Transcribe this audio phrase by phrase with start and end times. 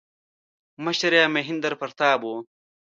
[0.83, 2.33] مشر یې مهیندراپراتاپ و.